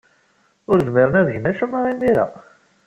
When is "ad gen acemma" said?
1.19-1.79